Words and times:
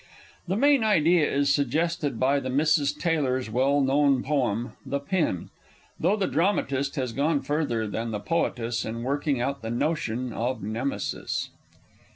The 0.47 0.55
main 0.57 0.83
idea 0.83 1.31
is 1.31 1.53
suggested 1.53 2.19
by 2.19 2.39
the 2.39 2.49
Misses 2.49 2.91
Taylor's 2.91 3.51
well 3.51 3.81
known 3.81 4.23
poem, 4.23 4.71
The 4.83 4.99
Pin, 4.99 5.51
though 5.99 6.15
the 6.15 6.25
dramatist 6.25 6.95
has 6.95 7.13
gone 7.13 7.43
further 7.43 7.85
than 7.87 8.09
the 8.09 8.19
poetess 8.19 8.83
in 8.83 9.03
working 9.03 9.39
out 9.39 9.61
the 9.61 9.69
notion 9.69 10.33
of 10.33 10.63
Nemesis. 10.63 11.51